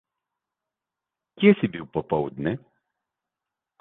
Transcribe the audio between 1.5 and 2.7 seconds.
si bil popoldne?